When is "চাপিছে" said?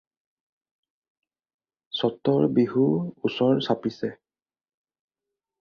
3.69-4.11